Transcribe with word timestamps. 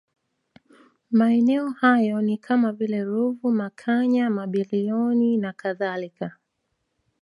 Maeneo 1.11 1.69
hayo 1.71 2.21
ni 2.21 2.37
kama 2.37 2.71
vile 2.71 3.03
Ruvu 3.03 3.51
Makanya 3.51 4.29
Mabilioni 4.29 5.37
na 5.37 5.53
kadhalika 5.53 6.37